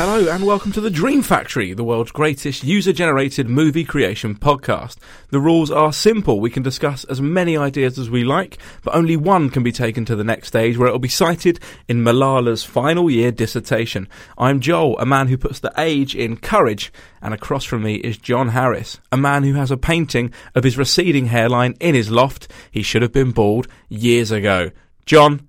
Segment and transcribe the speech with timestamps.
[0.00, 4.96] Hello and welcome to the Dream Factory, the world's greatest user generated movie creation podcast.
[5.28, 6.40] The rules are simple.
[6.40, 10.06] We can discuss as many ideas as we like, but only one can be taken
[10.06, 14.08] to the next stage where it will be cited in Malala's final year dissertation.
[14.38, 18.16] I'm Joel, a man who puts the age in courage, and across from me is
[18.16, 22.50] John Harris, a man who has a painting of his receding hairline in his loft.
[22.70, 24.70] He should have been bald years ago.
[25.04, 25.46] John,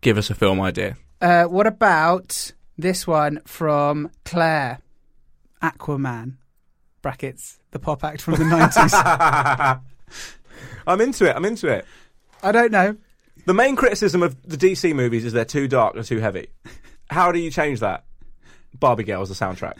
[0.00, 0.96] give us a film idea.
[1.20, 4.78] Uh, what about this one from Claire,
[5.62, 6.36] Aquaman,
[7.02, 9.80] brackets, the pop act from the 90s?
[10.86, 11.36] I'm into it.
[11.36, 11.84] I'm into it.
[12.42, 12.96] I don't know.
[13.44, 16.48] The main criticism of the DC movies is they're too dark or too heavy.
[17.10, 18.04] How do you change that?
[18.78, 19.78] Barbie Girl is the soundtrack.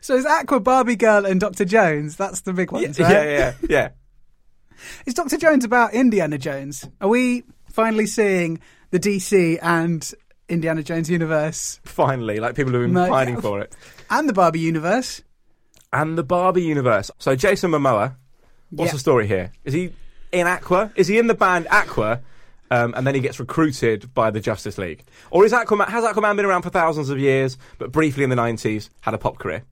[0.00, 1.64] So is Aqua, Barbie Girl, and Dr.
[1.64, 2.16] Jones?
[2.16, 3.12] That's the big ones, yeah, right?
[3.12, 3.88] yeah, yeah, yeah.
[5.06, 5.38] Is Dr.
[5.38, 6.88] Jones about Indiana Jones?
[7.00, 8.60] Are we finally seeing
[8.90, 10.12] the DC and
[10.52, 13.40] Indiana Jones universe Finally, like people have been No, pining yeah.
[13.40, 13.74] for it.
[14.10, 15.22] and the Barbie universe?
[15.92, 17.10] And the Barbie universe.
[17.18, 18.16] So Jason Momoa,
[18.70, 19.52] what's the story here?
[19.64, 19.92] Is he
[20.30, 20.92] in Aqua?
[20.96, 22.20] Is he in the band Aqua?
[22.70, 25.88] Um, and then he gets recruited by the Justice League, or is Aquaman?
[25.88, 29.18] Has Aquaman been around for thousands of years, but briefly in the nineties had a
[29.18, 29.62] pop career?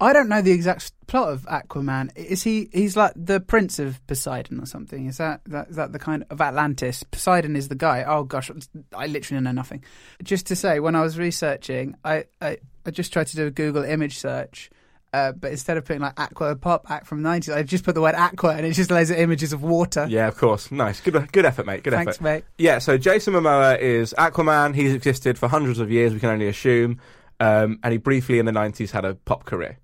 [0.00, 2.16] I don't know the exact plot of Aquaman.
[2.16, 2.70] Is he?
[2.72, 5.06] He's like the prince of Poseidon or something.
[5.06, 7.02] Is that that, is that the kind of Atlantis?
[7.02, 8.04] Poseidon is the guy.
[8.04, 8.50] Oh gosh,
[8.96, 9.84] I literally know nothing.
[10.22, 12.56] Just to say, when I was researching, I I,
[12.86, 14.70] I just tried to do a Google image search.
[15.12, 17.96] Uh, but instead of putting like aqua pop act from the 90s, I just put
[17.96, 20.06] the word aqua and it just lays at images of water.
[20.08, 20.70] Yeah, of course.
[20.70, 21.82] Nice, good, good effort, mate.
[21.82, 22.22] Good Thanks, effort.
[22.22, 22.44] mate.
[22.58, 24.72] Yeah, so Jason Momoa is Aquaman.
[24.76, 26.12] He's existed for hundreds of years.
[26.14, 27.00] We can only assume.
[27.40, 29.78] Um, and he briefly in the nineties had a pop career.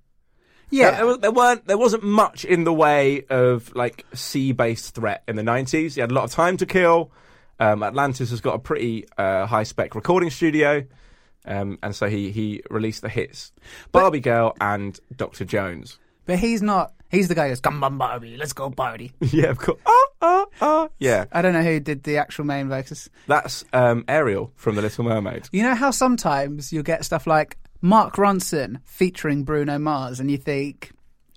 [0.70, 0.90] Yeah.
[0.92, 5.22] There, was- there weren't there wasn't much in the way of like sea based threat
[5.28, 5.94] in the nineties.
[5.94, 7.10] He had a lot of time to kill.
[7.58, 10.84] Um, Atlantis has got a pretty uh, high spec recording studio,
[11.46, 13.52] um, and so he he released the hits
[13.92, 15.98] Barbie Girl and Doctor Jones.
[16.26, 16.92] But he's not.
[17.08, 19.12] He's the guy who goes, come on, Barbie, let's go Barbie.
[19.20, 19.78] yeah, of course.
[19.86, 20.88] Ah, ah, ah.
[20.98, 23.08] Yeah, I don't know who did the actual main voices.
[23.28, 25.48] that's um, Ariel from The Little Mermaid.
[25.52, 30.38] You know how sometimes you'll get stuff like Mark Ronson featuring Bruno Mars, and you
[30.38, 30.92] think,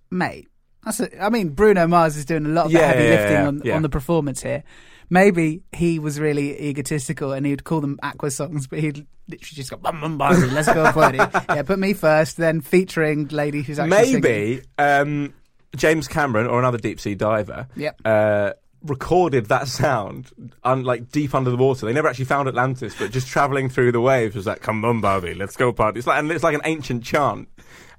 [0.10, 0.48] mate,
[0.84, 3.32] that's a, I mean, Bruno Mars is doing a lot of the heavy yeah, lifting
[3.32, 3.76] yeah, on, yeah.
[3.76, 4.64] on the performance here.
[5.10, 9.72] Maybe he was really egotistical and he'd call them Aqua songs, but he'd literally just
[9.72, 11.18] go, bum, bum, Barbie, let's go party.
[11.50, 14.22] yeah, put me first, then featuring lady who's actually singing.
[14.22, 15.34] Maybe um,
[15.76, 18.02] James Cameron or another deep sea diver Yep.
[18.06, 18.54] uh,
[18.84, 20.32] recorded that sound
[20.64, 21.86] un- like deep under the water.
[21.86, 25.02] They never actually found Atlantis, but just traveling through the waves was like, "Come on,
[25.02, 27.48] Barbie, let's go party." It's like and it's like an ancient chant,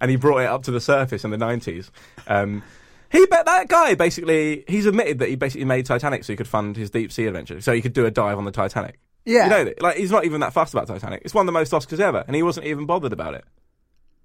[0.01, 1.91] and he brought it up to the surface in the nineties.
[2.27, 2.63] Um,
[3.11, 6.49] he bet that guy basically he's admitted that he basically made Titanic so he could
[6.49, 8.99] fund his deep sea adventure, so he could do a dive on the Titanic.
[9.25, 9.45] Yeah.
[9.45, 11.23] You know, like he's not even that fussed about Titanic.
[11.25, 13.45] It's won the most Oscars ever, and he wasn't even bothered about it.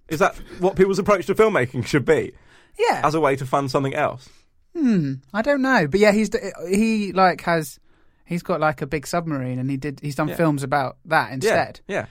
[0.08, 2.34] Is that what people's approach to filmmaking should be?
[2.78, 3.02] Yeah.
[3.04, 4.30] as a way to fund something else.
[4.78, 6.30] Hmm, I don't know, but yeah, he's
[6.68, 7.80] he like has
[8.26, 10.36] he's got like a big submarine, and he did he's done Yeah.
[10.36, 11.80] films about that instead.
[11.88, 12.08] Yeah,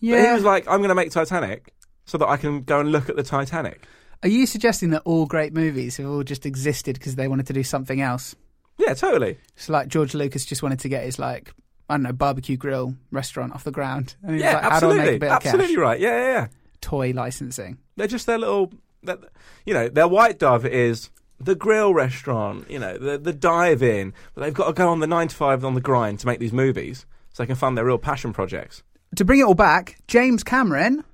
[0.00, 0.16] Yeah.
[0.16, 1.72] But he was like, "I'm going to make Titanic
[2.06, 3.82] so that I can go and look at the Titanic."
[4.22, 7.52] Are you suggesting that all great movies have all just existed because they wanted to
[7.52, 8.34] do something else?
[8.78, 9.38] Yeah, totally.
[9.54, 11.52] It's like George Lucas just wanted to get his like
[11.90, 14.16] I don't know barbecue grill restaurant off the ground.
[14.22, 15.82] And he was Yeah, like, How do I make a absolutely, bit of absolutely cash?
[15.82, 16.00] right.
[16.00, 16.46] Yeah, yeah, yeah.
[16.80, 17.78] Toy licensing.
[17.96, 18.72] They're just their little,
[19.02, 19.18] that
[19.66, 21.10] you know, their white dove is
[21.40, 25.00] the grill restaurant, you know, the the dive in, but they've got to go on
[25.00, 27.76] the nine to five on the grind to make these movies so they can fund
[27.76, 28.82] their real passion projects.
[29.16, 31.04] To bring it all back, James Cameron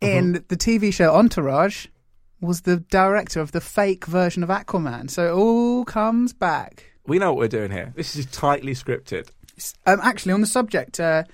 [0.00, 0.44] in Uh-huh.
[0.48, 1.86] the TV show Entourage
[2.40, 5.10] was the director of the fake version of Aquaman.
[5.10, 6.84] So it all comes back.
[7.06, 7.92] We know what we're doing here.
[7.96, 9.28] This is tightly scripted.
[9.86, 11.24] Um, actually, on the subject, uh,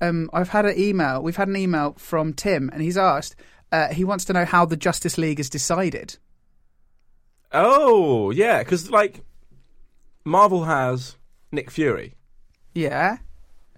[0.00, 1.22] um, I've had an email.
[1.22, 3.36] We've had an email from Tim, and he's asked.
[3.70, 6.16] Uh, he wants to know how the Justice League is decided.
[7.52, 9.20] Oh yeah, because like
[10.24, 11.16] Marvel has
[11.52, 12.14] Nick Fury.
[12.74, 13.18] Yeah,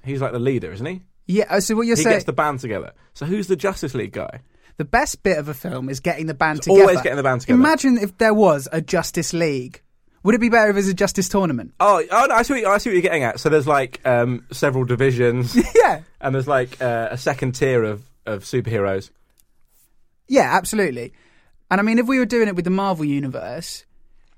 [0.04, 1.02] He's like the leader, isn't he?
[1.26, 1.44] yeah.
[1.50, 2.14] uh, So what you're he saying?
[2.16, 2.92] gets the band together.
[3.14, 4.40] So who's the Justice League guy?
[4.78, 6.82] The best bit of a film is getting the band It's together.
[6.82, 7.58] always getting the band together.
[7.58, 9.82] Imagine if there was a Justice League.
[10.22, 11.74] Would it be better if it was a Justice tournament?
[11.80, 13.38] Oh, oh no, I see, what, I see what you're getting at.
[13.40, 18.02] So there's like um, several divisions, yeah, and there's like uh, a second tier of,
[18.26, 19.10] of superheroes.
[20.28, 21.12] yeah, absolutely.
[21.70, 23.84] And I mean, if we were doing it with the Marvel universe,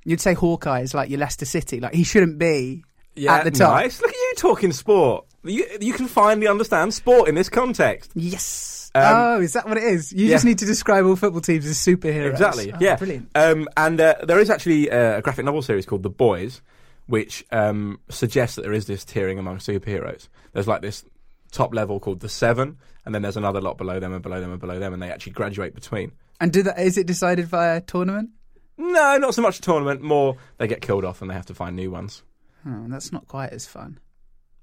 [0.04, 1.80] you'd say Hawkeye is like your Leicester City.
[1.80, 2.84] Like he shouldn't be
[3.14, 3.74] Yeah, at the top.
[3.74, 4.00] nice.
[4.00, 5.26] Look at you talking sport.
[5.42, 8.10] You, you can finally understand sport in this context.
[8.14, 8.90] Yes.
[8.94, 10.12] Um, oh, is that what it is?
[10.12, 12.32] You just need to describe all football teams as superheroes.
[12.32, 12.72] Exactly.
[12.72, 12.96] Oh, yeah.
[12.96, 13.30] Brilliant.
[13.36, 16.60] Um, and uh, there is actually uh, a graphic novel series called The Boys,
[17.06, 20.28] which um, suggests that there is this tiering among superheroes.
[20.52, 21.04] There's like this
[21.52, 24.50] top level called the Seven, and then there's another lot below them and below them
[24.50, 26.12] and below them, and they actually graduate between.
[26.40, 28.30] And do that, is it decided via tournament?
[28.78, 30.00] No, not so much a tournament.
[30.00, 32.22] More they get killed off and they have to find new ones.
[32.66, 33.98] Oh, that's not quite as fun.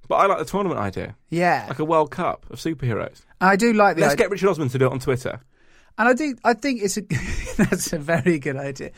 [0.08, 3.22] But I like the tournament idea, Yeah, like a World Cup of superheroes.
[3.42, 4.24] I do like the Let's idea.
[4.26, 5.42] get Richard Osman to do it on Twitter.
[5.98, 6.36] and I do.
[6.44, 7.02] I think it's a
[7.58, 8.92] that's a very good idea.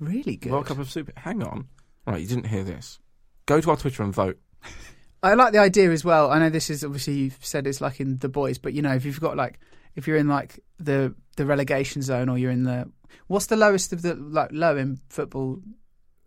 [0.00, 0.50] Really good.
[0.52, 1.12] World Cup of Super.
[1.16, 1.68] Hang on.
[2.06, 2.98] Right, you didn't hear this.
[3.46, 4.38] Go to our Twitter and vote.
[5.22, 6.30] I like the idea as well.
[6.32, 8.92] I know this is obviously you've said it's like in the boys, but you know
[8.94, 9.60] if you've got like
[9.94, 12.90] if you're in like the the relegation zone or you're in the
[13.26, 15.60] what's the lowest of the like low in football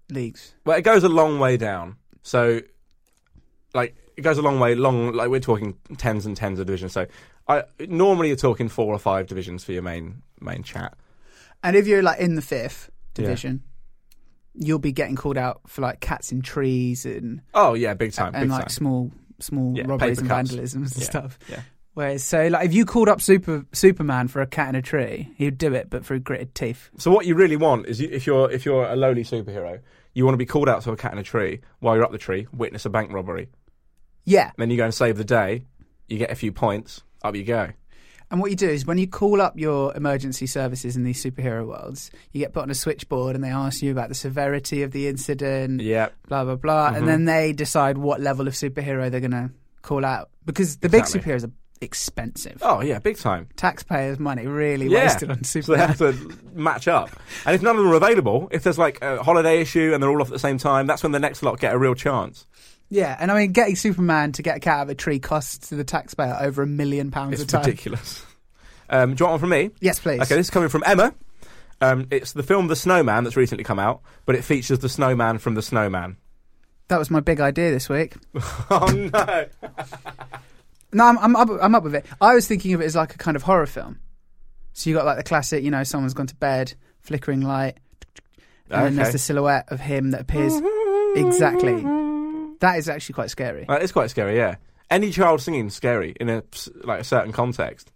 [0.10, 0.56] leagues?
[0.66, 1.98] Well, it goes a long way down.
[2.24, 2.62] So,
[3.74, 4.76] like, it goes a long way.
[4.76, 6.94] Long, like we're talking tens and tens of divisions.
[6.94, 7.06] So,
[7.48, 10.98] I normally you're talking four or five divisions for your main main chat.
[11.64, 13.26] And if you're like in the fifth Yeah.
[13.26, 13.64] division,
[14.54, 18.34] you'll be getting called out for like cats in trees and Oh yeah, big time,
[18.34, 18.70] and big like time.
[18.70, 20.52] small small Yeah, robberies and cuts.
[20.52, 21.40] vandalisms and Yeah, stuff.
[21.50, 21.62] yeah.
[21.96, 25.32] Whereas, so like if you called up Super Superman for a cat in a tree,
[25.38, 26.90] he'd do it, but through gritted teeth.
[26.98, 29.80] So what you really want is you, if you're if you're a lowly superhero,
[30.14, 32.12] you want to be called out to a cat in a tree while you're up
[32.12, 33.50] the tree, witness a bank robbery.
[34.26, 35.66] Yeah, Then you go and save the day.
[36.08, 37.02] You get a few points.
[37.24, 37.70] Up you go.
[38.30, 41.66] and what you do is when you call up your emergency services in these superhero
[41.66, 44.92] worlds, you get put on a switchboard and they ask you about the severity of
[44.92, 46.10] the incident, Yeah.
[46.28, 46.98] blah blah blah, Mhm.
[46.98, 49.52] and then they decide what level of superhero they're gonna
[49.82, 51.52] call out because the big superheroes are
[51.82, 52.60] expensive.
[52.62, 53.48] Oh yeah, big time.
[53.56, 55.04] Taxpayers' money really Yeah.
[55.04, 55.96] wasted on Superman.
[55.98, 57.10] So they have to match up.
[57.46, 60.10] And if none of them are available, if there's like a holiday issue and they're
[60.10, 62.46] all off at the same time, that's when the next lot get a real chance.
[62.90, 65.70] Yeah, and I mean, getting Superman to get a cat out of a tree costs
[65.70, 67.66] the taxpayer over a million pounds It's a time.
[67.66, 68.24] ridiculous.
[68.90, 69.72] Um, do you want one from me?
[69.82, 70.22] Yes, please.
[70.22, 71.14] Okay, this is coming from Emma.
[71.82, 75.40] Um, it's the film The Snowman that's recently come out, but it features the snowman
[75.40, 76.18] from The Snowman.
[76.88, 78.14] That was my big idea this week.
[78.70, 79.46] oh no!
[80.96, 81.50] No, I'm, I'm up.
[81.62, 82.06] I'm up with it.
[82.22, 84.00] I was thinking of it as like a kind of horror film.
[84.74, 87.78] So you got like the classic, you know, someone's gone to bed, flickering light,
[88.70, 90.54] and then there's the silhouette of him that appears
[91.16, 91.82] exactly.
[92.62, 93.68] That is actually quite scary.
[93.68, 94.56] Uh, it's quite scary, yeah.
[94.90, 97.92] Any child singing scary in a s- like a certain context.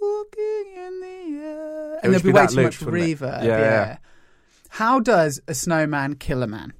[0.00, 2.86] Walking in the air, It and would there'd be be way that too looped, much
[2.86, 3.18] wouldn't it?
[3.20, 3.44] reverb.
[3.44, 3.96] Yeah, yeah.
[4.68, 6.72] How does a snowman kill a man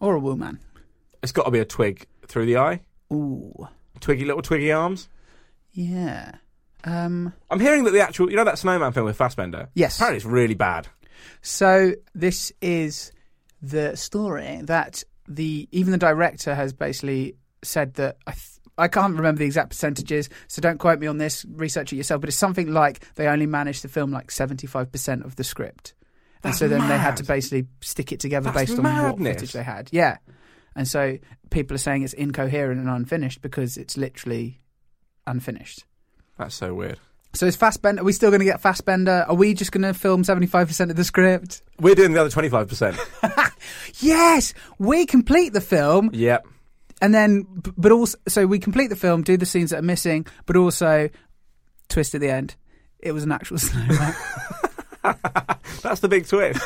[0.00, 0.60] or a woman?
[1.22, 2.80] It's got to be a twig through the eye,
[3.12, 3.68] Ooh,
[4.00, 5.08] twiggy little twiggy arms.
[5.72, 6.32] yeah.
[6.82, 9.68] Um, I'm hearing that the actual, you know, that Snowman film with Fassbender.
[9.74, 9.96] Yes.
[9.98, 10.88] apparently it's really bad.
[11.42, 13.12] So this is
[13.60, 18.46] the story that the even the director has basically said that I th-
[18.78, 21.44] I can't remember the exact percentages, so don't quote me on this.
[21.50, 24.90] Research it yourself, but it's something like they only managed to film like seventy five
[24.90, 25.92] percent of the script,
[26.42, 29.18] and That's so then they had to basically stick it together That's based on what
[29.18, 29.90] footage they had.
[29.92, 30.16] Yeah,
[30.76, 31.18] and so
[31.50, 34.60] people are saying it's incoherent and unfinished because it's literally
[35.26, 35.84] unfinished.
[36.38, 36.98] That's so weird.
[37.32, 38.02] So is Fassbender?
[38.02, 39.24] Are we still going to get Fassbender?
[39.28, 41.62] Are we just going to film seventy five percent of the script?
[41.78, 42.98] We're doing the other 25%.
[44.00, 46.46] Yes, we complete the film, yep.
[47.02, 49.82] and then, b- but also, so we complete the film, do the scenes that are
[49.82, 51.10] missing, but also
[51.88, 52.56] twist at the end.
[53.00, 54.14] It was an actual snowman.
[55.82, 56.60] That's the big twist.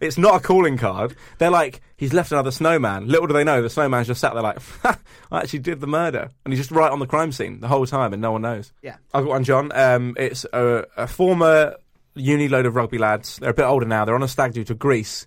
[0.00, 1.16] It's not a calling card.
[1.38, 3.08] They're like, he's left another snowman.
[3.08, 6.30] Little do they know, the snowman's just sat there like, I actually did the murder.
[6.44, 8.72] And he's just right on the crime scene the whole time and no one knows.
[8.82, 8.96] yeah.
[9.12, 9.72] I've got one, John.
[9.72, 11.76] Um, it's a, a former
[12.14, 13.36] uni load of rugby lads.
[13.36, 14.04] They're a bit older now.
[14.04, 15.26] They're on a stag do to Greece.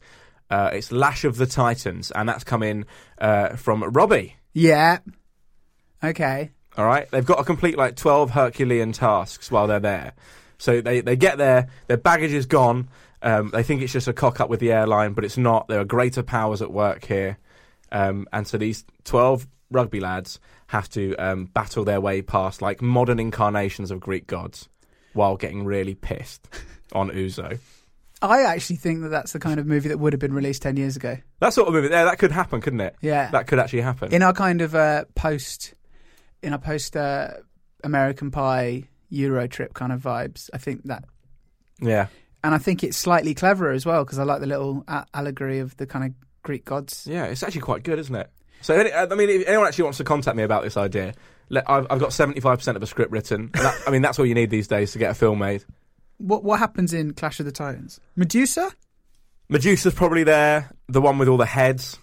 [0.50, 2.86] Uh, it's Lash of the Titans, and that's come in
[3.20, 4.36] uh, from Robbie.
[4.54, 4.98] Yeah.
[6.04, 6.51] Okay.
[6.78, 10.13] All right, they've got to complete like twelve Herculean tasks while they're there.
[10.58, 12.90] So they they get there, their baggage is gone.
[13.24, 15.68] Um, they think it's just a cock up with the airline, but it's not.
[15.68, 17.38] There are greater powers at work here,
[17.92, 22.82] um, and so these twelve rugby lads have to um, battle their way past like
[22.82, 24.70] modern incarnations of Greek gods,
[25.13, 26.48] while getting really pissed
[26.94, 27.60] on ouzo.
[28.22, 30.78] I actually think that that's the kind of movie that would have been released 10
[30.78, 31.18] years ago.
[31.40, 32.96] That sort of movie, yeah, that could happen, couldn't it?
[33.01, 33.32] Yeah.
[33.32, 34.13] that could actually happen.
[34.13, 35.74] in our kind of uh, post,
[36.44, 37.30] in our post uh,
[37.84, 41.04] American Pie Euro trip kind of vibes, I think that,
[41.82, 42.08] yeah,
[42.43, 45.60] and I think it's slightly cleverer as well because I like the little a- allegory
[45.60, 46.12] of the kind of
[46.43, 47.07] Greek gods.
[47.10, 48.29] yeah, it's actually quite good, isn't it?
[48.62, 51.13] So, any- I mean, if anyone actually wants to contact me about this idea,
[51.50, 53.50] let, I've, I've got seventy-five percent of a script written.
[53.53, 55.63] That, I mean, that's all you need these days to get a film made.
[56.17, 58.00] What what happens in Clash of the Titans?
[58.15, 58.71] Medusa?
[59.50, 61.98] Medusa's probably there, the one with all the heads,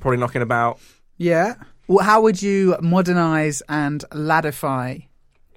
[0.00, 0.80] probably knocking about.
[1.18, 1.54] Yeah.
[1.86, 5.06] Well, how would you modernize and ladify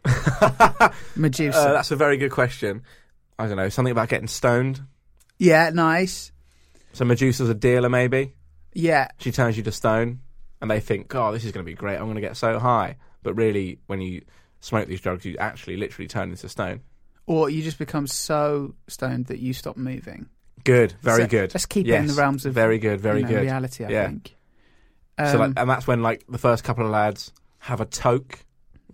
[1.16, 1.58] Medusa?
[1.58, 2.84] Uh, that's a very good question.
[3.40, 4.82] I don't know, something about getting stoned.
[5.38, 6.32] yeah, nice.
[6.94, 8.34] So Medusa's a dealer, maybe.
[8.74, 10.20] Yeah, She turns you to stone,
[10.62, 11.96] and they think, "Oh, this is going to be great.
[11.98, 14.22] I'm going to get so high." But really, when you
[14.60, 16.82] smoke these drugs, you actually literally turn into stone.
[17.26, 20.28] or you just become so stoned that you stop moving.
[20.64, 21.54] Good, very So, good.
[21.54, 23.42] Let's keep it in the realms of very good, very you know, good.
[23.42, 23.84] reality.
[23.84, 24.06] I Yeah.
[24.08, 24.36] think.
[25.20, 28.40] so, like, Um, and that's when like the first couple of lads have a toke,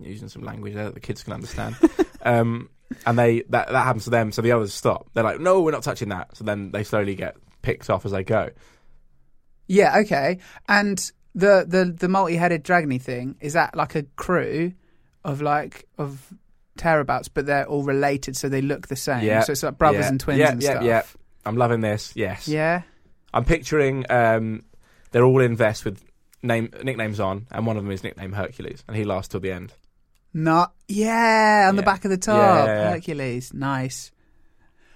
[0.00, 1.76] using some language there that the kids can understand.
[2.22, 2.68] um,
[3.06, 5.08] and they that that happens to them, so the others stop.
[5.14, 8.12] They're like, "No, we're not touching that." So then they slowly get picked off as
[8.12, 8.50] they go.
[9.66, 10.38] Yeah, okay.
[10.68, 10.98] And
[11.34, 14.72] the the the multi-headed dragony thing is that like a crew
[15.24, 16.32] of like of
[16.78, 19.24] tearabouts, but they're all related, so they look the same.
[19.24, 20.84] Yeah, So it's like brothers yeah, and twins yeah, and yeah, stuff.
[20.84, 21.02] yeah.
[21.46, 22.12] I'm loving this.
[22.14, 22.48] Yes.
[22.48, 22.82] Yeah.
[23.32, 24.64] I'm picturing um,
[25.10, 26.02] they're all in vests with
[26.42, 29.52] name nicknames on, and one of them is nicknamed Hercules, and he lasts till the
[29.52, 29.72] end.
[30.34, 31.86] Not yeah, on the Yeah.
[31.86, 32.66] back of the top.
[32.66, 32.90] Yeah.
[32.90, 34.10] Hercules, nice.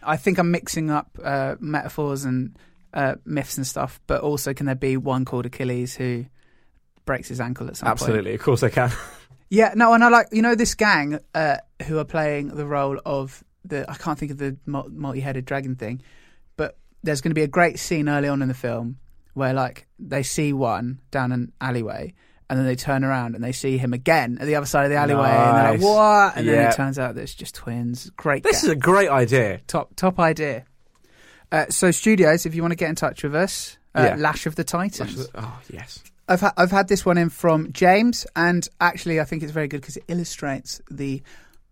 [0.03, 2.57] I think I'm mixing up uh, metaphors and
[2.93, 6.25] uh, myths and stuff, but also can there be one called Achilles who
[7.05, 8.01] breaks his ankle at some point?
[8.01, 8.91] Absolutely, of course I can.
[9.51, 13.01] Yeah, no, and I like you know this gang uh, who are playing the role
[13.07, 16.03] of the I can't think of the mul- multi-headed dragon thing,
[16.59, 18.99] but there's going to be a great scene early on in the film
[19.33, 22.13] where like they see one down an alleyway
[22.51, 24.91] and then they turn around and they see him again at the other side of
[24.91, 26.71] the alleyway and they're like what and then Yeah.
[26.71, 28.11] it turns out that it's just twins.
[28.17, 29.61] Great, this is a great idea.
[29.67, 30.65] top top idea.
[31.53, 34.17] Uh, so studios, if you want to get in touch with us, uh, Yeah.
[34.17, 35.29] Lash of the Titans.
[35.35, 39.43] Oh yes, I've ha- I've had this one in from James, and actually I think
[39.43, 41.23] it's very good because it illustrates the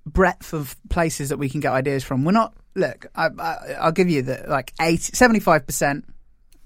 [0.07, 2.25] breadth of places that we can get ideas from.
[2.25, 3.07] We're not look.
[3.15, 6.05] I, I, I'll give you the like 75 percent,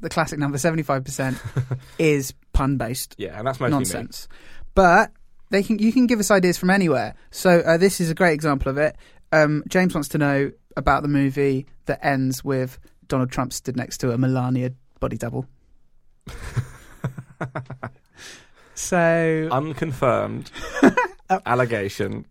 [0.01, 1.39] the classic number seventy five percent
[1.99, 3.79] is pun based yeah, and that's mostly me.
[3.79, 4.29] nonsense,
[4.75, 5.13] but
[5.51, 7.15] they can you can give us ideas from anywhere.
[7.31, 8.97] So uh, this is a great example of it.
[9.33, 13.99] Um, James wants to know about the movie that ends with Donald Trump stood next
[13.99, 15.47] to a Melania body double.
[18.75, 20.51] so Unconfirmed
[21.47, 22.27] allegation.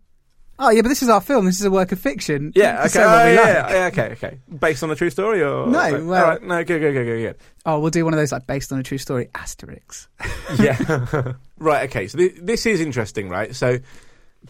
[0.62, 1.46] Oh yeah, but this is our film.
[1.46, 2.52] This is a work of fiction.
[2.54, 3.70] Yeah, okay, oh, yeah, like.
[3.72, 4.38] yeah, okay, okay.
[4.58, 7.20] Based on a true story, or No, All well- right, no, good, good, good, good,
[7.22, 7.36] good.
[7.64, 10.08] Oh, we'll do one of those like based on a true story asterisks.
[10.58, 11.32] Yeah.
[11.58, 12.08] right, okay.
[12.08, 13.54] So th- this is interesting, right?
[13.56, 13.78] So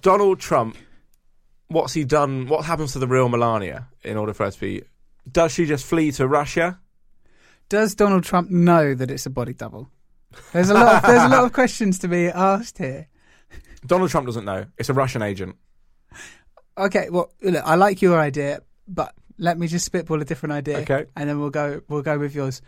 [0.02, 0.76] Donald Trump,
[1.68, 2.48] what's he done?
[2.48, 4.82] What happens to the real Melania in order for us to be.
[5.30, 6.80] Does she just flee to Russia?
[7.68, 9.90] Does Donald Trump know that it's a body double?
[10.52, 10.96] There's a lot.
[10.96, 13.06] Of, there's a lot of questions to be asked here.
[13.86, 14.64] Donald Trump doesn't know.
[14.78, 15.54] It's a Russian agent.
[16.78, 20.78] Okay, well, look, I like your idea, but let me just spitball a different idea.
[20.78, 21.06] Okay.
[21.16, 21.80] and then we'll go.
[21.88, 22.62] We'll go with yours.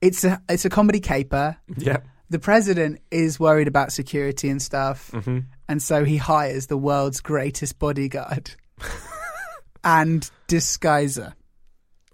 [0.00, 1.56] It's a it's a comedy caper.
[1.76, 1.98] Yeah.
[2.30, 7.20] The president is worried about security and stuff, hmm and so he hires the world's
[7.20, 8.52] greatest bodyguard
[9.84, 11.34] and disguiser.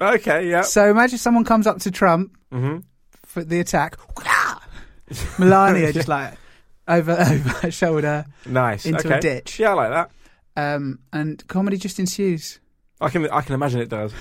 [0.00, 0.62] Okay, yeah.
[0.62, 2.78] So imagine someone comes up to Trump hmm
[3.25, 3.97] for the attack.
[5.38, 6.35] Melania just like
[6.88, 8.87] over over her shoulder, Nice.
[8.87, 9.18] Into okay.
[9.18, 9.59] a ditch.
[9.59, 10.11] Yeah, I like that.
[10.56, 12.58] Um, and comedy just ensues.
[13.00, 14.12] I can I can imagine it does.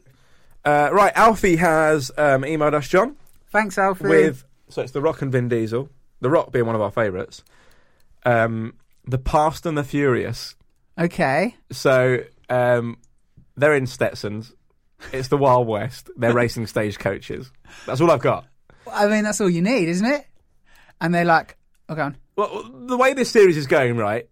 [0.64, 3.16] uh, right, Alfie has um, emailed us, John,
[3.50, 4.08] Thanks, Alfie.
[4.08, 5.88] with so it's The Rock and Vin Diesel.
[6.20, 7.42] The Rock being one of our favourites.
[8.24, 8.74] Um,
[9.06, 10.54] the Past and the Furious.
[10.98, 12.18] okay, So
[12.50, 12.98] um,
[13.56, 14.52] they're in Stetsons.
[15.12, 16.10] It's the Wild West.
[16.16, 17.50] They're racing stagecoaches.
[17.86, 18.46] That's all I've got.
[18.92, 20.26] I mean that's all you need, isn't it?
[21.00, 21.56] And they're like,
[21.88, 22.16] okay, on.
[22.36, 24.28] Well, the way this series is going, right?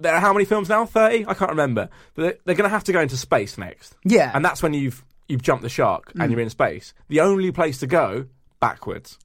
[0.00, 0.84] There are how many films now?
[0.86, 1.24] Thirty?
[1.26, 1.88] I can't remember.
[2.14, 4.30] But they're, they're going to have to go into space next, Yeah.
[4.34, 6.22] and that's when you've you've jumped the shark Mm.
[6.22, 6.92] and you're in space.
[7.08, 8.26] The only place to go
[8.60, 9.18] backwards.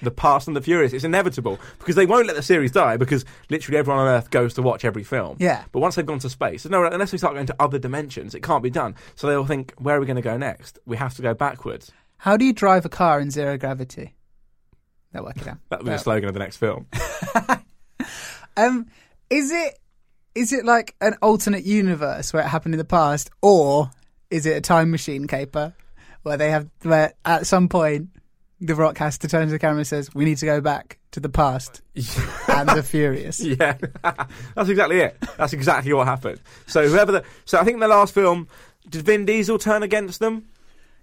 [0.00, 0.92] The Past and the Furious.
[0.92, 4.54] It's inevitable because they won't let the series die because literally everyone on Earth goes
[4.54, 5.36] to watch every film.
[5.40, 5.64] Yeah.
[5.72, 8.42] But once they've gone to space, no, unless we start going to other dimensions, it
[8.44, 8.94] can't be done.
[9.16, 10.78] So they'll think, where are we going to go next?
[10.86, 11.90] We have to go backwards.
[12.18, 14.14] How do you drive a car in zero gravity?
[15.12, 15.58] They'll work it out.
[15.70, 16.86] That will be the slogan of the next film.
[18.56, 18.86] Um,
[19.30, 19.78] is it
[20.38, 23.90] is it like an alternate universe where it happened in the past, or
[24.30, 25.74] is it a time machine caper
[26.22, 28.08] where they have where at some point
[28.60, 30.98] the Rock has to turn to the camera and says, "We need to go back
[31.12, 31.80] to the past
[32.48, 33.76] and the Furious." Yeah,
[34.54, 35.16] that's exactly it.
[35.36, 36.40] That's exactly what happened.
[36.66, 38.48] So whoever the, so I think the last film
[38.88, 40.48] did Vin Diesel turn against them?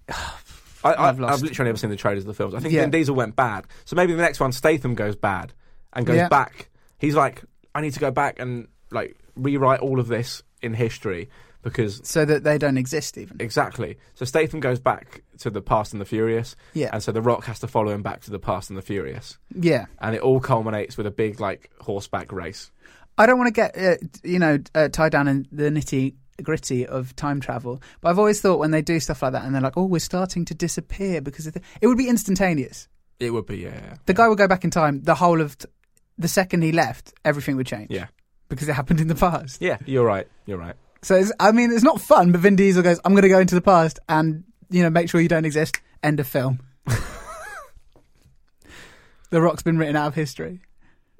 [0.08, 1.34] I, I, I've lost.
[1.34, 2.54] I've literally never seen the trailers of the films.
[2.54, 2.82] I think Yeah.
[2.82, 3.66] Vin Diesel went bad.
[3.84, 5.52] So maybe the next one Statham goes bad
[5.92, 6.28] and goes Yeah.
[6.28, 6.68] back.
[6.98, 7.42] He's like,
[7.74, 11.28] I need to go back and like rewrite all of this in history
[11.62, 13.36] because So that they don't exist even.
[13.40, 13.98] exactly.
[14.14, 16.90] So Statham goes back to the Past and the Furious, Yeah.
[16.92, 19.38] and so The Rock has to follow him back to the Past and the Furious,
[19.54, 19.86] Yeah.
[20.00, 22.70] and it all culminates with a big like horseback race.
[23.18, 26.86] I don't want to get uh, you know uh, tied down in the nitty gritty
[26.86, 29.62] of time travel, but I've always thought when they do stuff like that and they're
[29.62, 32.88] like, "Oh, we're starting to disappear," because of the, it would be instantaneous.
[33.18, 33.94] It would be yeah.
[34.04, 35.02] The guy would go back in time.
[35.02, 35.66] The whole of t-
[36.18, 37.90] the second he left, everything would change.
[37.90, 38.06] Yeah.
[38.48, 39.60] Because it happened in the past.
[39.62, 40.26] Yeah, you're right.
[40.46, 40.74] You're right.
[41.02, 42.32] So it's, I mean, it's not fun.
[42.32, 45.08] But Vin Diesel goes, "I'm going to go into the past and you know make
[45.10, 46.60] sure you don't exist." End of film.
[49.30, 50.60] the Rock's been written out of history.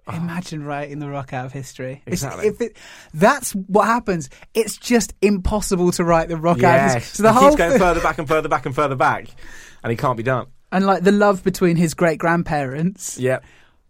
[0.07, 0.17] Ah.
[0.17, 2.03] Imagine writing the Rock out of history.
[2.07, 2.47] Exactly.
[2.47, 2.77] if it,
[3.13, 4.31] that's what happens.
[4.55, 7.17] It's just impossible to write the Rock out of history.
[7.17, 9.29] So the he whole keeps going thi- further back and further back and further back,
[9.83, 10.47] and he can't be done.
[10.71, 13.19] and like the love between his great grandparents.
[13.19, 13.41] Yeah.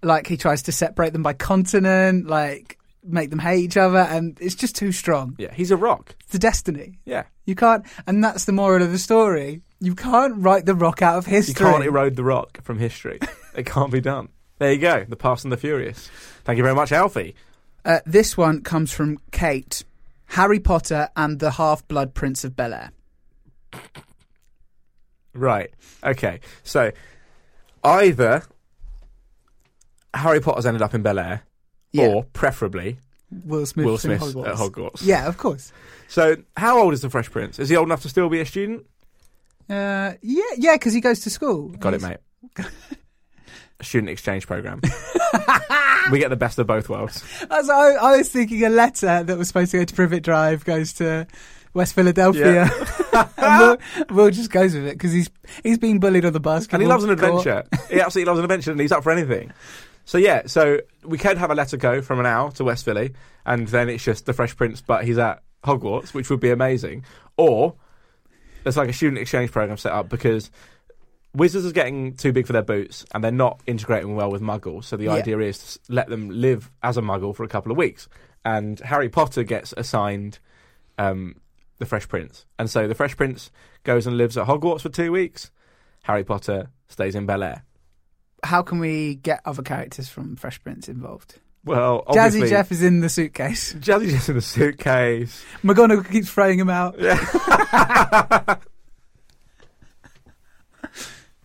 [0.02, 4.37] Like he tries to separate them by continent, like make them hate each other, and
[4.41, 5.37] it's just too strong.
[5.39, 5.53] Yeah.
[5.55, 6.15] He's a rock.
[6.21, 6.99] It's the destiny.
[7.05, 7.25] Yeah.
[7.45, 9.63] You can't, and that's the moral of the story.
[9.81, 11.53] You can't write the rock out of history.
[11.53, 11.73] You history.
[11.73, 13.21] can't erode the rock from history.
[13.55, 14.29] it can't be done.
[14.59, 15.05] There you go.
[15.05, 16.11] The Past and the Furious.
[16.45, 17.35] Thank you very much, Alfie.
[17.85, 19.85] Uh, this one comes from Kate.
[20.31, 22.90] Harry Potter and the Half Blood Prince of Bel Air.
[25.35, 25.71] Right.
[26.03, 26.40] Okay.
[26.64, 26.90] So
[27.85, 28.42] either
[30.14, 31.42] Harry Potter's ended up in Bel Air,
[31.92, 32.07] Yeah.
[32.09, 32.99] or preferably
[33.44, 33.87] Will Smith.
[33.87, 34.49] Will Smith Hogwarts.
[34.49, 35.07] at Hogwarts.
[35.07, 35.72] Yeah, of course.
[36.09, 37.59] So how old is the Fresh Prince?
[37.59, 38.87] Is he old enough to still be a student?
[39.68, 41.70] Uh, yeah, yeah, because he goes to school.
[41.70, 42.18] Got it, mate.
[43.79, 44.81] A student exchange program.
[46.11, 47.22] we get the best of both worlds.
[47.51, 50.64] As I, I was thinking, a letter that was supposed to go to Privet Drive
[50.64, 51.27] goes to
[51.75, 52.70] West Philadelphia.
[53.37, 55.29] and Will, Will just goes with it because he's
[55.62, 56.77] he's being bullied on the basketball.
[56.77, 57.64] And he loves an adventure.
[57.90, 59.53] he absolutely loves an adventure and he's up for anything.
[60.07, 63.12] So yeah, so we can have a letter go from an owl to West Philly,
[63.45, 67.05] and then it's just the Fresh Prince, but he's at Hogwarts, which would be amazing.
[67.37, 67.75] Or
[68.62, 70.51] there's like a student exchange program set up because
[71.35, 74.85] Wizards is getting too big for their boots, and they're not integrating well with Muggles.
[74.85, 75.14] So the Yeah.
[75.14, 78.09] idea is to let them live as a Muggle for a couple of weeks,
[78.45, 80.38] and Harry Potter gets assigned
[80.99, 81.35] um,
[81.79, 83.51] the Fresh Prince, and so the Fresh Prince
[83.83, 85.51] goes and lives at Hogwarts for two weeks.
[86.05, 87.64] Harry Potter stays in Bel Air.
[88.46, 91.40] How can we get other characters from Fresh Prince involved?
[91.64, 93.74] Well, Jazzy Jeff is in the suitcase.
[93.74, 95.44] Jazzy Jeff's in the suitcase.
[95.64, 96.94] McGonagall keeps throwing him out.
[96.96, 97.18] Yeah.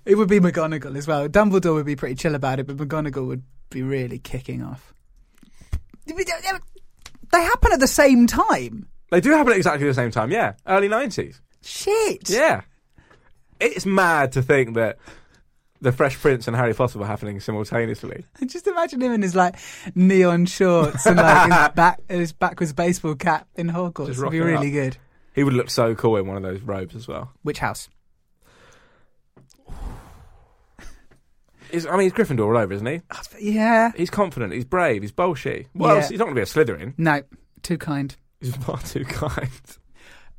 [0.05, 1.27] it would be McGonagall as well.
[1.27, 4.93] Dumbledore would be pretty chill about it, but McGonagall would be really kicking off.
[6.05, 6.13] They
[7.41, 8.87] happen at the same time.
[9.09, 10.31] They do happen at exactly the same time.
[10.31, 11.41] Yeah, early nineties.
[11.63, 12.29] Shit.
[12.29, 12.61] Yeah,
[13.59, 14.97] it's mad to think that
[15.82, 18.24] the Fresh Prince and Harry Potter were happening simultaneously.
[18.48, 19.56] Just imagine him in his like
[19.96, 24.08] neon shorts and like his back his backwards baseball cap in Hogwarts.
[24.08, 24.74] Just It'd be really up.
[24.74, 24.98] good.
[25.34, 27.32] He would look so cool in one of those robes as well.
[27.41, 27.89] Which house?
[31.72, 33.02] He's, I mean, he's Gryffindor all over, isn't he?
[33.39, 33.91] Yeah.
[33.96, 34.52] He's confident.
[34.52, 35.02] He's brave.
[35.04, 35.67] He's bolshy.
[35.74, 36.08] Well, Yeah.
[36.10, 36.94] he's not going to be a Slytherin.
[36.98, 37.22] No,
[37.63, 38.13] too kind.
[38.41, 39.50] He's far too kind.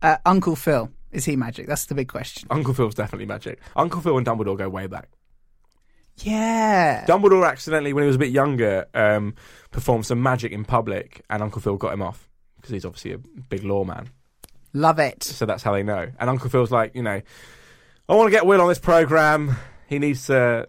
[0.02, 1.66] Uh, Uncle Phil is he magic?
[1.66, 2.48] That's the big question.
[2.50, 3.60] Uncle Phil's definitely magic.
[3.76, 5.08] Uncle Phil and Dumbledore go way back.
[6.18, 7.04] Yeah.
[7.06, 9.34] Dumbledore accidentally, when he was a bit younger, um,
[9.70, 13.18] performed some magic in public, and Uncle Phil got him off because he's obviously a
[13.18, 14.08] big lawman.
[14.72, 15.22] Love it.
[15.22, 16.10] So that's how they know.
[16.18, 17.20] And Uncle Phil's like, you know,
[18.08, 19.56] I want to get Will on this program.
[19.86, 20.68] He needs to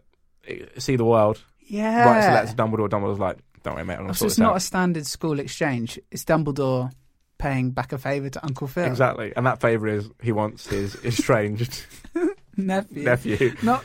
[0.50, 1.42] uh, see the world.
[1.60, 2.06] Yeah.
[2.06, 2.90] Writes a letter to Dumbledore.
[2.90, 3.94] Dumbledore's like, don't worry, mate.
[3.94, 4.58] I'm going to so it's not out.
[4.58, 6.00] a standard school exchange.
[6.12, 6.92] It's Dumbledore
[7.38, 8.86] paying back a favour to Uncle Phil.
[8.86, 9.34] Exactly.
[9.36, 11.86] And that favour is he wants his estranged
[12.56, 13.04] Nephew.
[13.04, 13.56] nephew.
[13.64, 13.84] Not,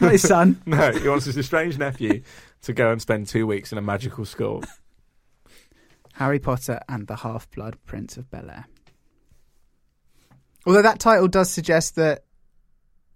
[0.00, 0.60] not his son.
[0.66, 2.22] No, he wants his estranged nephew
[2.62, 4.62] to go and spend two weeks in a magical school.
[6.14, 8.66] Harry Potter and the Half Blood Prince of Bel Air.
[10.66, 12.24] Although that title does suggest that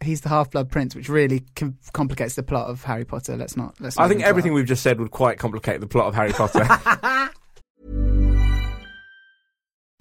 [0.03, 3.37] he's the Half Blood Prince, which really com- complicates the plot of Harry Potter.
[3.37, 3.75] Let's not.
[3.81, 3.97] Let's.
[3.97, 6.65] Not I think everything we've just said would quite complicate the plot of Harry Potter.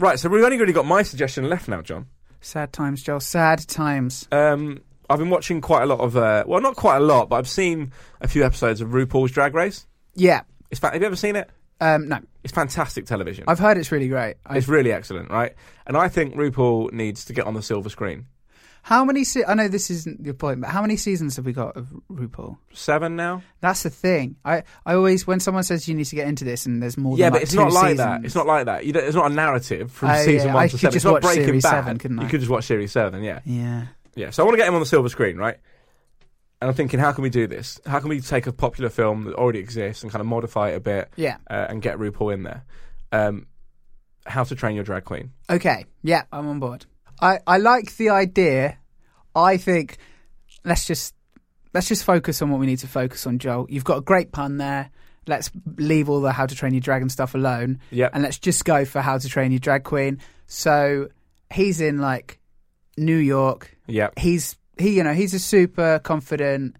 [0.00, 2.06] Right, so we've only really got my suggestion left now, John.
[2.40, 3.20] Sad times, Joel.
[3.20, 4.26] Sad times.
[4.32, 7.36] Um, I've been watching quite a lot of, uh, well, not quite a lot, but
[7.36, 9.86] I've seen a few episodes of RuPaul's Drag Race.
[10.14, 10.42] Yeah.
[10.70, 11.50] It's fa- have you ever seen it?
[11.80, 13.44] Um, no, It's fantastic television.
[13.48, 14.36] I've heard it's really great.
[14.44, 15.54] I, it's really excellent, right?
[15.86, 18.26] And I think RuPaul needs to get on the silver screen.
[18.82, 19.24] How many?
[19.24, 21.88] Se- I know this isn't your point, but how many seasons have we got of
[22.10, 22.56] RuPaul?
[22.72, 23.42] Seven now?
[23.60, 24.36] That's the thing.
[24.44, 27.16] I, I always when someone says you need to get into this and there's more.
[27.18, 27.98] yeah, than but like it's not like seasons.
[27.98, 28.24] that.
[28.24, 28.86] It's not like that.
[28.86, 30.96] You don't, it's not a narrative from Oh, yeah, season one I to seven.
[30.96, 31.70] It's not watch Breaking series Bad.
[31.70, 32.22] seven, couldn't I?
[32.24, 33.22] You could just watch series seven.
[33.22, 33.86] Yeah, Yeah.
[34.14, 34.30] yeah.
[34.30, 35.56] So I want to get him on the silver screen, right?
[36.62, 37.80] And I'm thinking, how can we do this?
[37.86, 40.76] How can we take a popular film that already exists and kind of modify it
[40.76, 41.38] a bit, Yeah.
[41.48, 42.64] uh, and get RuPaul in there?
[43.12, 43.46] Um,
[44.26, 45.30] how to Train Your Drag Queen.
[45.48, 45.86] Okay.
[46.02, 46.84] Yeah, I'm on board.
[47.20, 48.78] I, I like the idea.
[49.34, 49.98] I think
[50.64, 51.14] let's just
[51.72, 53.66] let's just focus on what we need to focus on, Joel.
[53.68, 54.90] You've got a great pun there.
[55.26, 57.80] Let's leave all the How to Train Your Dragon stuff alone.
[57.90, 58.10] Yep.
[58.14, 60.18] And let's just go for How to Train Your Drag Queen.
[60.46, 61.08] So
[61.52, 62.40] he's in like
[62.96, 63.76] New York.
[63.86, 66.76] Yeah, He's he you know he's a super confident.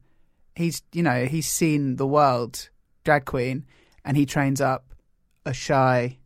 [0.55, 2.69] He's you know he's seen the world
[3.05, 3.67] drag queen,
[4.05, 4.85] and he trains up
[5.45, 6.19] a shy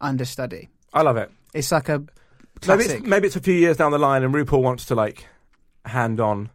[0.00, 0.68] understudy.
[0.92, 1.30] I love it.
[1.52, 2.02] It's like a
[2.66, 5.26] Maybe it's, maybe it's a few years down the line, and RuPaul wants to like
[5.84, 6.50] hand on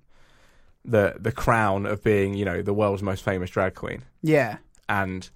[0.86, 4.58] the the crown of being, you know, the world's most famous drag queen, yeah.
[4.88, 5.30] and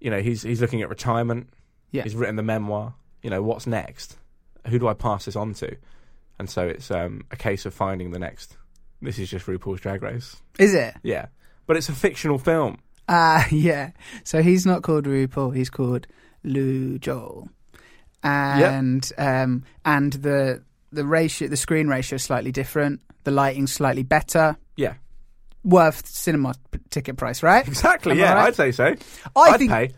[0.00, 1.48] you know he's he's looking at retirement.
[1.90, 2.04] Yeah.
[2.04, 2.94] he's written the memoir.
[3.22, 4.16] You know, what's next?
[4.68, 5.76] Who do I pass this on to?
[6.38, 8.56] And so it's um, a case of finding the next.
[9.00, 10.36] This is just RuPaul's Drag Race.
[10.58, 10.94] Is it?
[11.02, 11.26] Yeah,
[11.66, 12.78] but it's a fictional film.
[13.08, 13.90] Ah, yeah.
[14.24, 15.54] So he's not called RuPaul.
[15.54, 16.06] He's called
[16.44, 17.48] Lou Joel,
[18.22, 23.00] and um, and the the ratio, the screen ratio is slightly different.
[23.24, 24.56] The lighting's slightly better.
[24.76, 24.94] Yeah,
[25.64, 27.66] Worth cinema p- ticket price, right?
[27.66, 28.12] exactly.
[28.12, 28.46] Am yeah, right?
[28.48, 28.94] I'd say so.
[29.36, 29.90] I would think pay.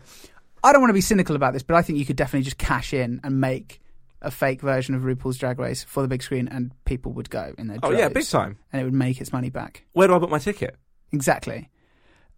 [0.63, 2.57] I don't want to be cynical about this, but I think you could definitely just
[2.57, 3.81] cash in and make
[4.21, 7.53] a fake version of RuPaul's Drag Race for the big screen, and people would go
[7.57, 8.57] in their Oh yeah, big time.
[8.73, 9.83] and it would make its money back.
[9.93, 10.75] Where do I book my ticket?
[11.11, 11.69] Exactly.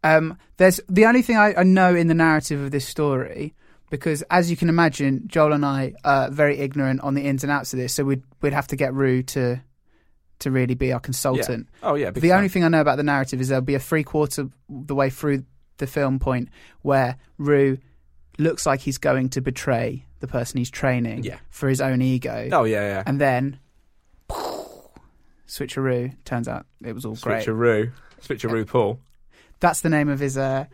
[0.03, 3.55] Um, there's the only thing I, I know in the narrative of this story,
[3.89, 7.51] because as you can imagine, Joel and I are very ignorant on the ins and
[7.51, 9.61] outs of this, so we'd we'd have to get Rue to
[10.39, 11.67] to really be our consultant.
[11.81, 11.89] Yeah.
[11.89, 14.03] Oh yeah, the only thing I know about the narrative is there'll be a three
[14.03, 15.43] quarter the way through
[15.77, 16.49] the film point
[16.81, 17.77] where Rue
[18.37, 21.37] looks like he's going to betray the person he's training Yeah.
[21.49, 23.03] for his own ego, Oh yeah, yeah.
[23.05, 23.59] and then
[25.47, 26.15] switcheroo.
[26.25, 27.45] Turns out it was all great.
[27.47, 27.91] Switcheroo.
[28.21, 28.99] Switcheroo Paul.
[29.59, 30.65] That's the name of his uh,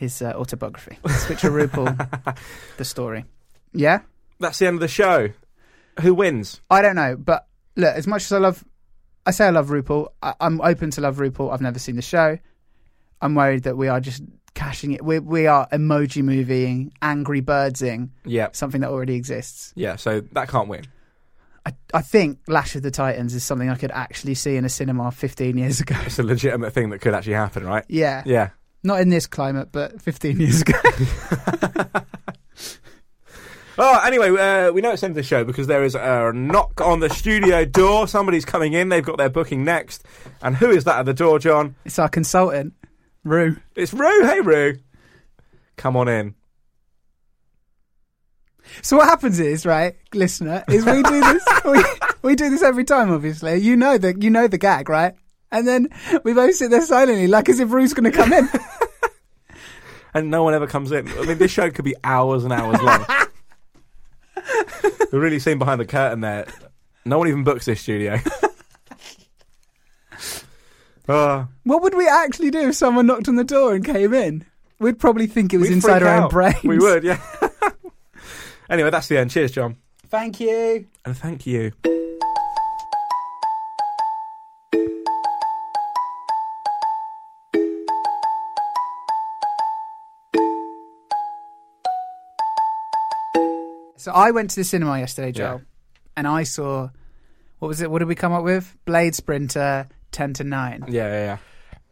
[0.00, 0.98] his uh, autobiography.
[1.04, 2.34] Switcheroo Paul,
[2.78, 3.26] the story.
[3.72, 4.00] Yeah,
[4.40, 5.28] That's the end of the show.
[6.00, 6.60] Who wins?
[6.70, 8.64] I don't know, but look, as much as I love,
[9.26, 10.08] I say I love RuPaul.
[10.22, 11.52] I, I'm open to love RuPaul.
[11.52, 12.38] I've never seen the show.
[13.20, 14.22] I'm worried that we are just
[14.54, 15.04] cashing it.
[15.04, 18.48] We we are emoji movieing, angry birdsing Yeah.
[18.52, 19.72] something that already exists.
[19.76, 20.86] Yeah, so that can't win.
[21.66, 24.70] I, I think Lash of the Titans is something I could actually see in a
[24.70, 25.94] cinema 15 years ago.
[26.06, 27.84] It's a legitimate thing that could actually happen, right?
[27.86, 28.48] Yeah, Yeah.
[28.82, 30.78] Not in this climate, but 15 years ago.
[33.82, 36.32] Oh, anyway, uh, we know it's the end of the show because there is a
[36.34, 38.06] knock on the studio door.
[38.06, 38.90] Somebody's coming in.
[38.90, 40.04] They've got their booking next.
[40.42, 41.76] And who is that at the door, John?
[41.86, 42.74] it's our consultant,
[43.24, 43.56] Rue.
[43.74, 44.26] It's Rue.
[44.26, 44.76] Hey, Rue.
[45.78, 46.34] Come on in.
[48.82, 51.44] So what happens is, right, listener, is we do this.
[51.64, 51.82] we,
[52.20, 53.10] we do this every time.
[53.10, 55.14] Obviously, you know the you know the gag, right?
[55.52, 55.88] And then
[56.24, 58.48] we both sit there silently, like as if Rue's going to come in.
[60.12, 61.08] And no one ever comes in.
[61.08, 63.06] I mean, this show could be hours and hours long.
[65.12, 66.46] We're really seeing behind the curtain there.
[67.04, 68.18] No one even books this studio.
[71.08, 71.48] Ah.
[71.64, 74.44] what would we actually do if someone knocked on the door and came in?
[74.78, 76.30] We'd probably think it was inside freak our own out.
[76.30, 76.64] brains.
[76.64, 77.20] We would, yeah.
[78.70, 79.30] anyway, that's the end.
[79.30, 79.76] Cheers, John.
[80.08, 80.86] Thank you.
[81.04, 81.72] And thank you.
[94.00, 95.60] So I went to the cinema yesterday, Joel,
[96.16, 96.88] and I saw
[97.58, 97.90] what was it?
[97.90, 98.74] What did we come up with?
[98.86, 100.86] Blade Sprinter, ten to nine.
[100.88, 101.38] Yeah, yeah, yeah.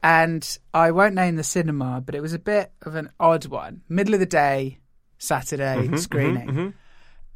[0.03, 3.83] And I won't name the cinema, but it was a bit of an odd one.
[3.91, 4.79] Middle of the day,
[5.19, 6.75] Saturday Mm-hmm, screening.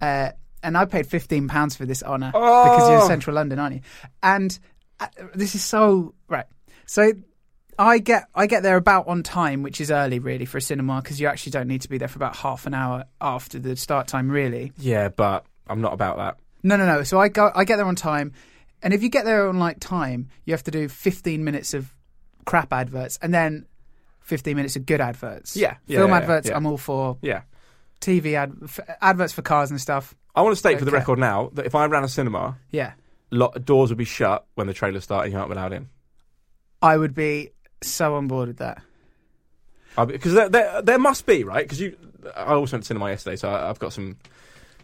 [0.01, 0.31] Uh,
[0.63, 3.09] and I paid fifteen pounds for this honour because you're in Oh.
[3.09, 3.81] central London, aren't you?
[4.23, 4.59] And
[5.01, 6.47] uh, this is so right.
[6.87, 7.13] So
[7.79, 11.01] I get I get there about on time, which is early really for a cinema
[11.03, 13.77] because you actually don't need to be there for about half an hour after the
[13.77, 14.73] start time, really.
[14.79, 16.37] Yeah, but I'm not about that.
[16.63, 17.03] No, no, no.
[17.03, 18.33] So I go, I get there on time,
[18.83, 21.93] and if you get there on like time, you have to do 15 minutes of
[22.45, 23.67] crap adverts and then
[24.21, 25.57] 15 minutes of good adverts.
[25.57, 26.49] Yeah, yeah, film yeah, adverts.
[26.49, 26.57] yeah.
[26.57, 27.43] I'm all for Yeah.
[28.01, 30.15] TV ad, f- adverts for cars and stuff.
[30.35, 32.93] I want to state for the record now that if I ran a cinema, Yeah,
[33.65, 35.33] doors would be shut when the trailer's starting.
[35.33, 35.89] You aren't allowed in.
[36.81, 37.51] I would be
[37.85, 38.83] so on board with that.
[40.07, 41.65] Because there, there, there must be right.
[41.65, 41.97] Because you,
[42.35, 44.17] I also went to cinema yesterday, so I, I've got some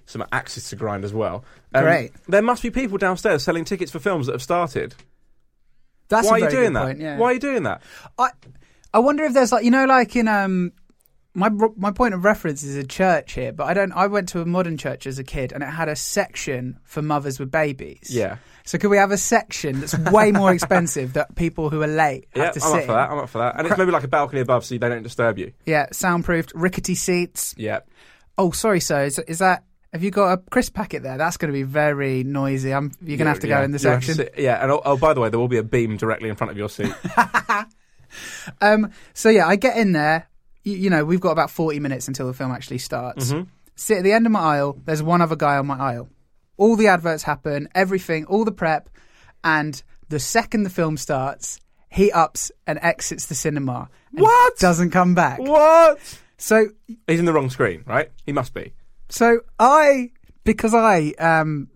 [0.07, 1.45] some axes to grind as well.
[1.75, 2.13] Um, Great.
[2.29, 4.95] There must be people downstairs selling tickets for films that have started.
[6.09, 6.85] That's Why a are you doing that?
[6.85, 7.19] point, yeah.
[7.19, 7.83] Why are you doing that?
[8.19, 8.31] I
[8.93, 10.73] I wonder if there's like you know like in um
[11.35, 13.93] my my point of reference is a church here, but I don't.
[13.93, 17.03] I went to a modern church as a kid, and it had a section for
[17.03, 18.09] mothers with babies.
[18.11, 18.37] Yeah.
[18.65, 22.27] So could we have a section that's way more expensive that people who are late
[22.35, 22.87] have Yeah, to I'm sit up for in?
[22.89, 23.11] that.
[23.11, 23.57] I'm up for that.
[23.59, 25.53] And it's maybe like a balcony above, so they don't disturb you.
[25.65, 27.55] Yeah, soundproofed, rickety seats.
[27.57, 27.81] Yeah.
[28.37, 29.05] Oh, sorry, sir.
[29.05, 29.65] Is, is that?
[29.95, 31.17] Have you got a crisp packet there?
[31.17, 32.75] That's going to be very noisy.
[32.75, 32.93] I'm.
[33.01, 34.27] You're going to have to go in the You'll have to section.
[34.35, 36.37] sit- yeah, and oh, oh, by the way, there will be a beam directly in
[36.37, 36.93] front of your seat.
[38.63, 38.91] Um.
[39.13, 40.29] So yeah, I get in there.
[40.69, 43.33] You, you know, we've got about 40 minutes until the film actually starts.
[43.33, 43.49] Mm-hmm.
[43.75, 44.79] Sit at the end of my aisle.
[44.85, 46.09] There's one other guy on my aisle.
[46.57, 48.91] All the adverts happen, everything, all the prep,
[49.45, 53.89] and the second the film starts, he ups and exits the cinema.
[54.13, 54.59] and What?
[54.59, 55.39] Doesn't come back.
[55.39, 55.99] what?
[56.37, 56.67] So
[57.07, 58.11] He's in the wrong screen, right?
[58.27, 58.73] He must be.
[59.09, 60.11] So I,
[60.45, 61.69] because I, um,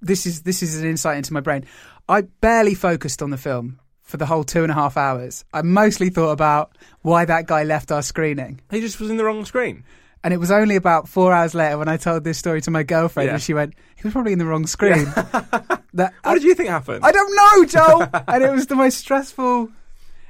[0.00, 1.64] this is this is an insight into my brain.
[2.08, 5.44] I barely focused on the film for the whole two and a half hours.
[5.52, 9.24] I mostly thought about why that guy left our screening, He just was in the
[9.24, 9.84] wrong screen.
[10.24, 12.82] and it was only about four hours later when I told this story to my
[12.82, 13.34] girlfriend, Yeah.
[13.34, 15.04] and she went, "He was probably in the wrong screen."
[15.94, 17.04] that What did you think happened?
[17.04, 18.08] I don't know, Joel.
[18.28, 19.68] and it was the most stressful.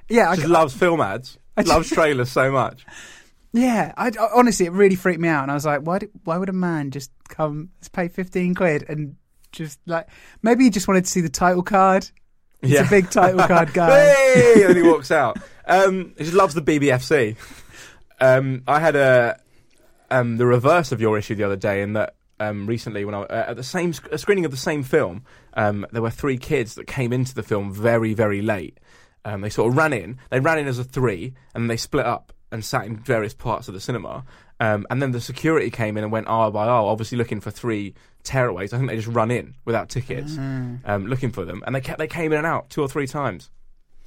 [0.09, 1.39] Yeah, I, just loves film ads.
[1.57, 2.85] i Loves trailers so much.
[3.53, 6.01] Yeah, I, I- honestly, it really freaked me out, and I was like, why?
[6.01, 9.17] Did, why would a man just come pay fifteen quid and
[9.53, 10.09] just like
[10.43, 12.11] maybe he just wanted to see the title card?
[12.61, 12.87] He's Yeah.
[12.87, 13.89] a big title card guy.
[14.15, 14.65] Hey!
[14.65, 15.39] and he walks out.
[15.67, 17.37] Um, he just loves the BBFC.
[18.21, 19.39] Um, I had a
[20.11, 23.23] um, the reverse of your issue the other day in that um, recently when I
[23.23, 25.23] uh, at the same sc- a screening of the same film,
[25.55, 28.79] um, there were three kids that came into the film very very late.
[29.25, 30.19] Um, they sort of ran in.
[30.31, 33.69] They ran in as a three, and they split up and sat in various parts
[33.69, 34.25] of the cinema.
[34.61, 37.51] Um, and then the security came in and went aisle by aisle, obviously looking for
[37.53, 37.95] three
[38.25, 38.73] tearaways.
[38.73, 41.99] I think they just run in without tickets, um, looking for them, and they kept,
[41.99, 43.51] they came in and out two or three times.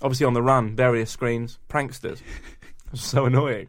[0.02, 2.20] Obviously on the run, various screens, pranksters.
[2.22, 3.68] It was so annoying.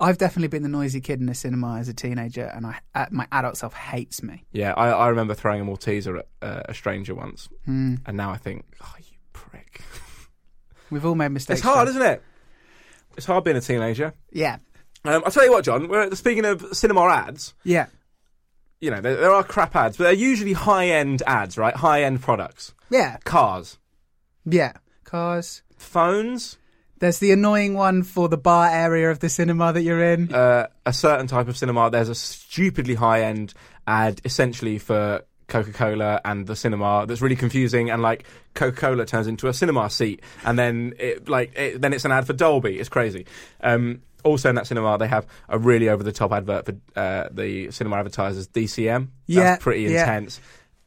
[0.00, 3.06] I've definitely been the noisy kid in the cinema as a teenager, and I, uh,
[3.10, 4.44] my adult self hates me.
[4.52, 7.96] Yeah, I, I remember throwing a Malteser at uh, a stranger once, Hmm.
[8.06, 9.80] and now I think, oh, you prick.
[10.90, 11.58] We've all made mistakes.
[11.60, 11.96] It's hard, John.
[11.96, 12.22] isn't it?
[13.16, 14.14] It's hard being a teenager.
[14.32, 14.58] Yeah,
[15.04, 15.88] Um, I'll tell you what, John.
[15.88, 17.86] We're, speaking of cinema ads, yeah,
[18.80, 21.74] you know, there, there are crap ads, but they're usually high-end ads, right?
[21.74, 22.74] High-end products.
[22.90, 23.78] yeah, Cars,
[24.44, 24.72] yeah.
[25.04, 25.62] Cars.
[25.76, 26.56] phones,
[26.98, 30.32] There's the annoying one for the bar area of the cinema that you're in.
[30.34, 31.90] uh, a certain type of cinema.
[31.90, 33.54] There's a stupidly high-end
[33.86, 39.04] ad, essentially for Coca Cola and the cinema that's really confusing, and like Coca Cola
[39.04, 42.34] turns into a cinema seat, and then it like it, then it's an ad for
[42.34, 42.78] Dolby.
[42.78, 43.26] It's crazy.
[43.62, 47.28] Um, also in that cinema, they have a really over the top advert for uh,
[47.30, 49.08] the cinema advertisers DCM.
[49.26, 50.00] Yeah, That's pretty yeah.
[50.00, 50.40] intense.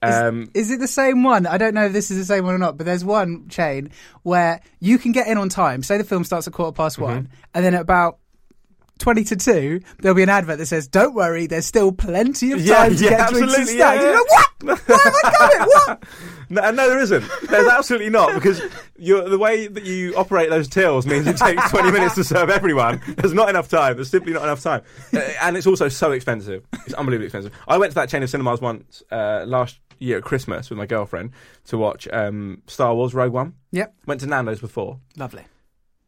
[0.03, 1.45] Is, Um, is it the same one?
[1.47, 3.89] I don't know if this is the same one or not, but there's one chain
[4.23, 5.81] where you can get in on time.
[5.83, 7.05] Say the film starts at quarter past Mm-hmm.
[7.05, 8.17] one, and then at about
[8.99, 12.61] 20 to 2, there'll be an advert that says, Don't worry, there's still plenty of
[12.61, 14.03] Yeah, time to yeah, get drinks and absolutely, yeah, snacks.
[14.03, 14.87] You're like, What?
[14.87, 15.67] Where have I got it?
[15.67, 16.03] What?
[16.49, 17.23] No, no, there isn't.
[17.49, 18.61] There's absolutely not because
[18.97, 22.49] you're, the way that you operate those tills means it takes 20 minutes to serve
[22.49, 23.01] everyone.
[23.17, 23.95] There's not enough time.
[23.95, 24.81] There's simply not enough time,
[25.13, 26.65] Uh, and it's also so expensive.
[26.85, 27.53] It's unbelievably expensive.
[27.67, 30.85] I went to that chain of cinemas once uh, last year at Christmas with my
[30.85, 31.31] girlfriend
[31.65, 33.53] to watch um, Star Wars Rogue One.
[33.71, 33.93] Yep.
[34.05, 34.99] Went to Nando's before.
[35.17, 35.43] Lovely.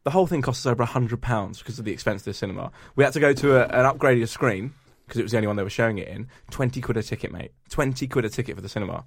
[0.04, 2.72] The whole thing cost us over hundred pounds because of the expense of the cinema.
[2.96, 4.74] We had to go to a, an upgraded screen
[5.08, 6.28] because it was the only one they were showing it in.
[6.52, 7.52] Twenty quid a ticket, mate.
[7.70, 9.06] Twenty quid a ticket for the cinema.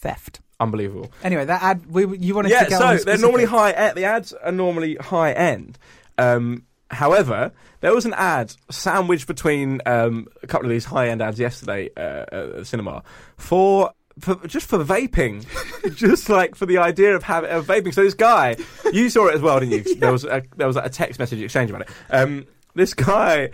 [0.00, 0.40] Theft.
[0.58, 1.10] Unbelievable.
[1.22, 3.70] Anyway, that ad, we, you wanted yeah, to get so they're normally high.
[3.70, 5.78] e- The ads are normally high end.
[6.18, 11.22] Um, however, there was an ad sandwiched between um, a couple of these high end
[11.22, 13.02] ads yesterday uh, at the cinema
[13.36, 13.92] for.
[14.18, 15.46] For, just for vaping,
[15.94, 17.94] just like for the idea of having of vaping.
[17.94, 18.56] So this guy,
[18.92, 19.94] you saw it as well, didn't you?
[19.98, 21.88] There was a, there was a text message exchange about it.
[22.10, 23.48] Um, this guy,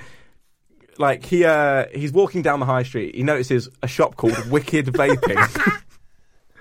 [0.98, 3.14] like he uh, he's walking down the high street.
[3.14, 5.82] He notices a shop called Wicked Vaping.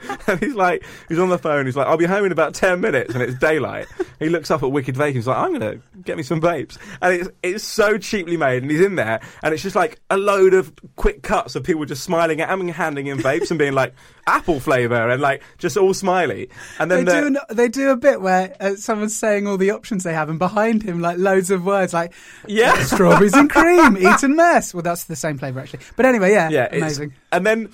[0.27, 1.65] And he's like, he's on the phone.
[1.65, 3.87] He's like, I'll be home in about ten minutes, and it's daylight.
[4.19, 5.13] He looks up at Wicked Vaping.
[5.13, 8.63] He's like, I'm gonna get me some vapes, and it's it's so cheaply made.
[8.63, 11.85] And he's in there, and it's just like a load of quick cuts of people
[11.85, 13.93] just smiling at him and handing him vapes and being like
[14.27, 16.49] apple flavor and like just all smiley.
[16.79, 19.71] And They then do, an, they do a bit where uh, someone's saying all the
[19.71, 22.13] options they have, and behind him, like loads of words like
[22.47, 24.73] yeah, strawberries and cream, Eton mess.
[24.73, 25.81] Well, that's the same flavour actually.
[25.95, 27.13] But anyway, yeah, yeah, amazing.
[27.31, 27.69] And then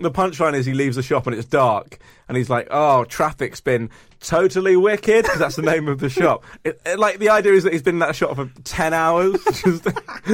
[0.00, 3.60] the punchline is he leaves the shop and it's dark, and he's like, "Oh, traffic's
[3.60, 6.44] been totally wicked." 'cause that's the name of the shop.
[6.64, 9.36] It, it- like the idea is that he's been in that shop for ten hours.
[9.64, 9.86] Just,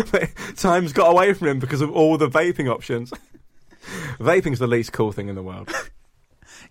[0.57, 3.12] time's got away from him because of all the vaping options.
[4.18, 5.70] Vaping's the least cool thing in the world.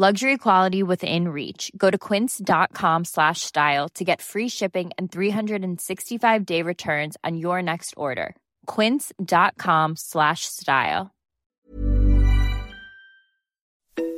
[0.00, 1.72] Luxury quality within reach.
[1.76, 7.60] Go to quince.com slash style to get free shipping and 365 day returns on your
[7.62, 8.36] next order.
[8.66, 11.10] Quince.com slash style.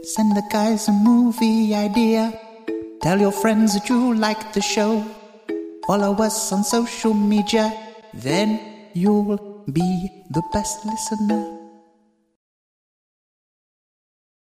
[0.02, 2.38] Send the guys a movie idea.
[3.00, 5.02] Tell your friends that you like the show.
[5.86, 7.72] Follow us on social media.
[8.12, 8.60] Then
[8.92, 11.59] you'll be the best listener.